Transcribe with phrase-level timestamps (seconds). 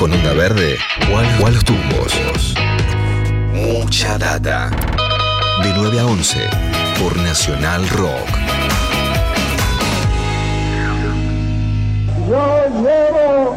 [0.00, 0.78] con onda verde
[1.12, 2.54] o a los tumbos.
[3.52, 4.70] Mucha data.
[5.62, 6.48] De 9 a 11
[6.98, 8.28] por Nacional Rock.
[12.30, 13.56] Yo llevo,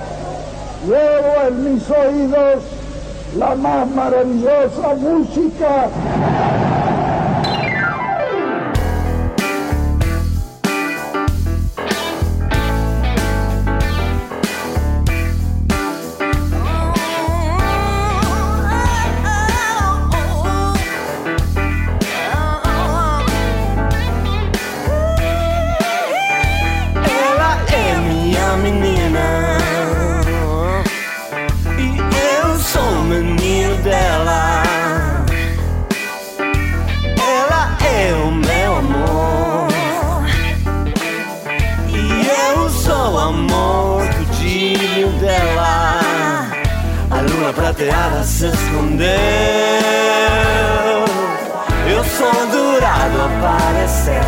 [0.85, 2.63] llevo en mis oídos
[3.37, 5.87] la más maravillosa música
[47.83, 49.09] prateada se escondeu.
[51.87, 54.21] Eu sou dourado aparecer.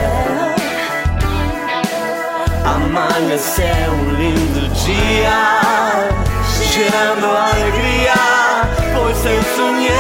[2.66, 5.60] Amanheceu um lindo dia,
[6.52, 8.14] cheirando alegria.
[8.94, 9.92] Pois eu sonhei,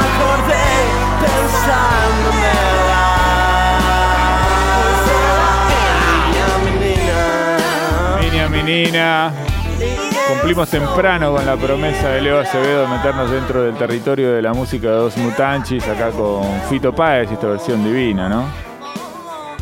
[0.00, 0.84] acordei
[1.20, 3.04] pensando nela.
[4.74, 5.88] Pois ela é
[6.30, 7.20] minha menina.
[8.20, 9.48] Minha menina.
[10.28, 14.52] Cumplimos temprano con la promesa de Leo Acevedo de meternos dentro del territorio de la
[14.52, 18.44] música de Dos Mutanchis, acá con Fito Páez y esta versión divina, ¿no?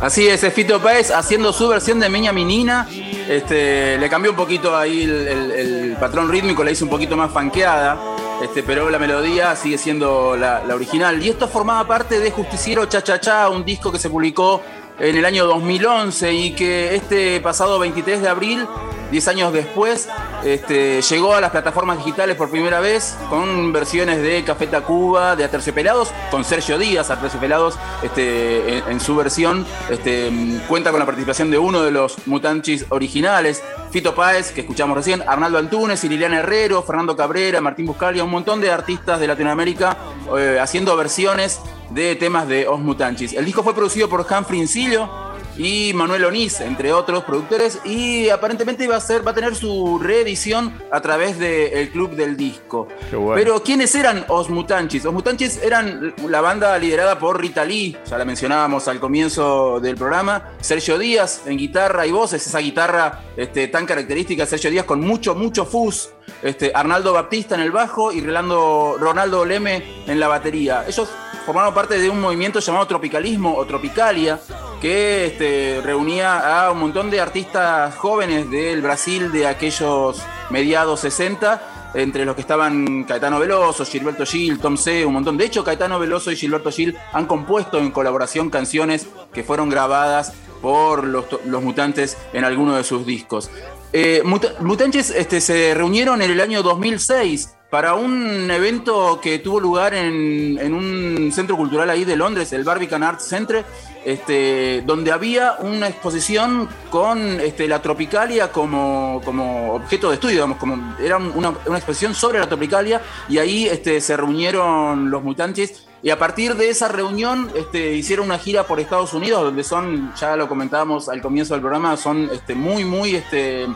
[0.00, 2.89] Así es, es Fito Páez haciendo su versión de Miña Menina.
[2.91, 7.97] Este, le cambió un poquito ahí el, patrón rítmico, la hizo un poquito más fanqueada,
[8.42, 11.22] este, pero la melodía sigue siendo la, la original.
[11.22, 14.62] Y esto formaba parte de Justiciero Cha Cha Cha, un disco que se publicó
[14.98, 18.66] en el año 2011 y que este pasado 23 de abril
[19.11, 20.08] 10 años después,
[20.44, 25.44] este, llegó a las plataformas digitales por primera vez con versiones de Café Tacuba, de
[25.44, 30.31] Aterciopelados, con Sergio Díaz, Aterciopelados, este, en, su versión, este,
[30.69, 35.22] cuenta con la participación de uno de los mutanchis originales, Fito Páez, que escuchamos recién,
[35.26, 39.97] Arnaldo Antunes, Liliana Herrero, Fernando Cabrera, Martín Buscalia, un montón de artistas de Latinoamérica
[40.37, 41.60] eh, haciendo versiones
[41.91, 43.32] de temas de Os Mutanchis.
[43.32, 45.26] El disco fue producido por Humphrey Incilio,
[45.58, 49.98] y Manuel Onís, entre otros productores, y aparentemente va a, ser, va a tener su
[49.98, 52.88] reedición a través del Club del Disco.
[53.34, 55.04] Pero ¿quiénes eran Os Mutanchis?
[55.04, 59.96] Os Mutanchis eran la banda liderada por Rita Lee, ya la mencionábamos al comienzo del
[59.96, 65.00] programa, Sergio Díaz en guitarra y voces, esa guitarra este, tan característica Sergio Díaz con
[65.00, 66.10] mucho, mucho fuzz,
[66.42, 70.84] este, Arnaldo Baptista en el bajo y Ronaldo, Ronaldo Leme en la batería.
[70.86, 71.08] Ellos
[71.46, 74.40] formaron parte de un movimiento llamado Tropicalismo o Tropicalia,
[74.82, 80.20] que este, reunía a un montón de artistas jóvenes del Brasil de aquellos
[80.50, 85.38] mediados 60, entre los que estaban Caetano Veloso, Gilberto Gil, Tom C, un montón.
[85.38, 90.32] De hecho, Caetano Veloso y Gilberto Gil han compuesto en colaboración canciones que fueron grabadas
[90.60, 91.26] por los,
[91.62, 93.50] mutantes en alguno de sus discos.
[93.92, 94.22] Eh,
[94.60, 100.72] mutantes este, se reunieron en el año 2006 para un evento que tuvo lugar en,
[100.72, 103.65] un centro cultural ahí de Londres, el Barbican Arts Center,
[104.04, 110.59] este, donde había una exposición con este, la tropicalia como, como, objeto de estudio, digamos,
[110.59, 115.87] como era una, exposición sobre la tropicalia, y ahí este, se reunieron los mutantes.
[116.03, 120.15] Y a partir de esa reunión este, hicieron una gira por Estados Unidos, donde son,
[120.15, 123.66] ya lo comentábamos al comienzo del programa, son este, muy, muy este,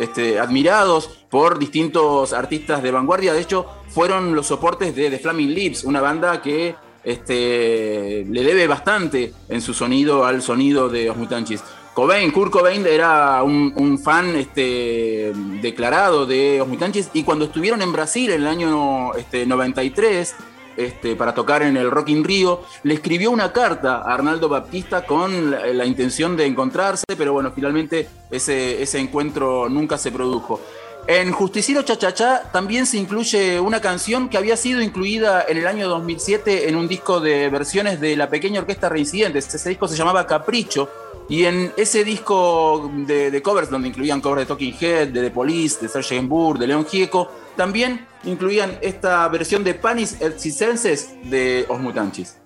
[0.00, 3.32] este, admirados por distintos artistas de vanguardia.
[3.32, 8.66] De hecho, fueron los soportes de The Flaming Lips, una banda que este, le debe
[8.66, 11.62] bastante en su sonido al sonido de Os Mutanchis.
[11.94, 15.32] Cobain, Kurt Cobain era un, fan este,
[15.62, 20.34] declarado de Os Mutanchis y cuando estuvieron en Brasil en el año este, 93,
[20.76, 25.06] este, para tocar en el Rock in Rio, le escribió una carta a Arnaldo Baptista
[25.06, 30.60] con la, intención de encontrarse, pero bueno, finalmente ese encuentro nunca se produjo.
[31.08, 35.88] En Justiciero Chachachá también se incluye una canción que había sido incluida en el año
[35.88, 39.54] 2007 en un disco de versiones de la pequeña orquesta Reincidentes.
[39.54, 40.88] Ese disco se llamaba Capricho.
[41.28, 45.78] Y en ese disco de, covers, donde incluían covers de Talking Head, de The Police,
[45.80, 51.80] de Serge Gainsbourg, de León Gieco, también incluían esta versión de Panis Excisenses de Os
[51.80, 52.36] Mutanchis.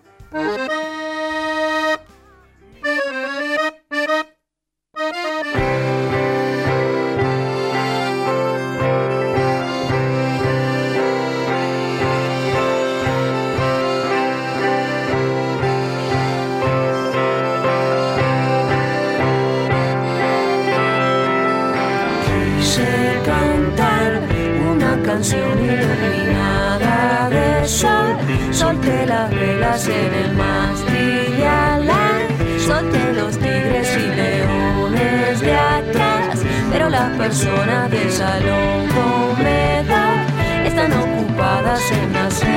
[37.31, 40.19] Personas del salón comedor
[40.67, 42.49] están ocupadas en nacer.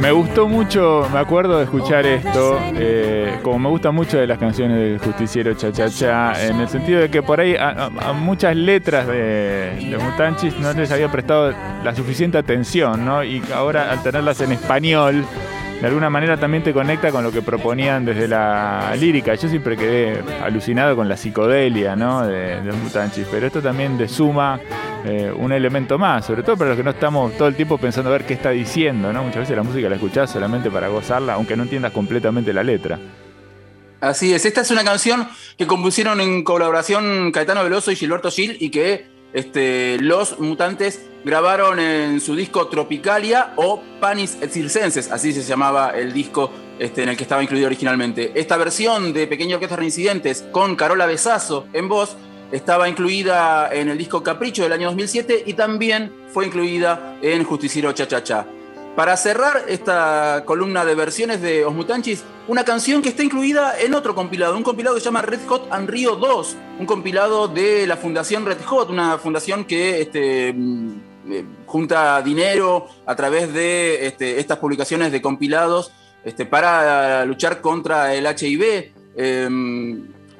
[0.00, 4.38] Me gustó mucho, me acuerdo de escuchar esto, eh, como me gusta mucho de las
[4.38, 9.06] canciones del justiciero Cha Cha en el sentido de que por ahí a muchas letras
[9.06, 11.52] de, de Mutanchis no les había prestado
[11.84, 13.22] la suficiente atención, ¿no?
[13.22, 15.22] Y ahora al tenerlas en español,
[15.82, 19.34] de alguna manera también te conecta con lo que proponían desde la lírica.
[19.34, 22.26] Yo siempre quedé alucinado con la psicodelia, ¿no?
[22.26, 24.60] De, de Mutanchis, pero esto también de suma
[25.04, 28.10] eh, un elemento más, sobre todo para los que no estamos todo el tiempo pensando
[28.10, 29.22] a ver qué está diciendo, ¿no?
[29.22, 32.98] Muchas veces la música la escuchás solamente para gozarla, aunque no entiendas completamente la letra.
[34.00, 38.56] Así es, esta es una canción que compusieron en colaboración Caetano Veloso y Gilberto Gil
[38.60, 45.42] y que este, los mutantes grabaron en su disco Tropicalia o Panis Circenses, así se
[45.42, 48.32] llamaba el disco este, en el que estaba incluido originalmente.
[48.34, 52.16] Esta versión de Pequeña Orquesta Reincidentes con Carola Besazo en voz
[52.52, 57.92] estaba incluida en el disco Capricho del año 2007 y también fue incluida en Justiciero
[57.92, 58.46] Cha Cha Cha.
[58.96, 63.94] Para cerrar esta columna de versiones de Os Mutanchis, una canción que está incluida en
[63.94, 67.86] otro compilado, un compilado que se llama Red Hot and Rio 2, un compilado de
[67.86, 71.00] la Fundación Red Hot, una fundación que este, mm,
[71.30, 75.92] eh, junta dinero a través de este, estas publicaciones de compilados
[76.24, 78.92] este, para luchar contra el HIV.
[79.16, 79.48] Eh,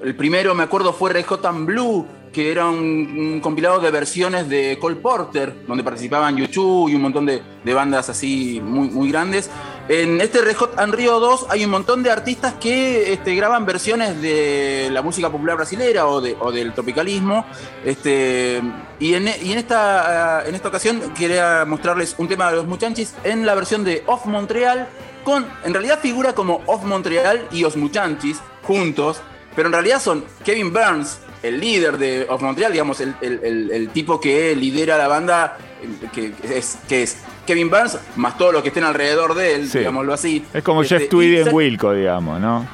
[0.02, 4.49] el primero, me acuerdo, fue Red Hot and Blue, que era un, compilado de versiones
[4.49, 7.43] de Cole Porter, donde participaban YouTube y un montón de,
[7.75, 9.50] bandas así muy, grandes.
[9.88, 13.67] En este Red Hot and Rio 2 hay un montón de artistas que este, graban
[13.67, 17.44] versiones de la música popular brasilera o, de- o del tropicalismo.
[17.85, 18.62] Este,
[19.00, 23.56] y en, esta, en esta ocasión quería mostrarles un tema de los Muchanchis en la
[23.56, 24.87] versión de Off Montreal,
[25.25, 29.20] con, en realidad figura como Off Montreal y Os Muchanchis juntos,
[29.61, 33.71] pero en realidad son Kevin Burns, el líder de Of Montreal, digamos, el, el- el-
[33.73, 35.59] el tipo que lidera la banda,
[36.15, 39.69] que, que es, que es Kevin Burns, más todos los que estén alrededor de él,
[39.69, 39.81] Sí.
[39.81, 40.43] digámoslo así.
[40.55, 42.67] Es como Este, Jeff Tweedy en Wilco, digamos, ¿no?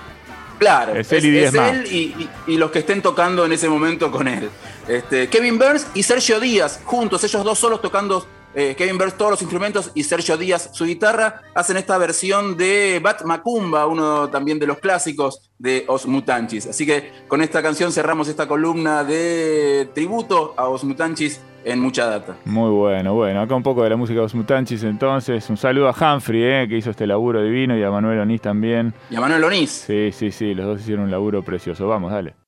[0.60, 1.72] Claro, Es es, él y es más.
[1.72, 4.48] él y, y- y los que estén tocando en ese momento con él.
[4.86, 8.24] Este, Kevin Burns y Sergio Díaz, juntos, ellos dos solos tocando,
[8.56, 12.98] eh, Kevin Burns todos los instrumentos y Sergio Díaz su guitarra, hacen esta versión de
[13.02, 16.66] Bat Macumba, uno también de los clásicos de Os Mutanchis.
[16.66, 22.06] Así que con esta canción cerramos esta columna de tributo a Os Mutanchis en mucha
[22.06, 22.36] data.
[22.46, 23.42] Muy bueno, bueno.
[23.42, 25.50] Acá un poco de la música de los Mutanchis, entonces.
[25.50, 28.94] Un saludo a Humphrey, eh, que hizo este laburo divino, y a Manuel Onís también.
[29.10, 29.70] Y a Manuel Onís.
[29.70, 31.86] Sí, sí, sí, los dos hicieron un laburo precioso.
[31.86, 32.45] Vamos, dale.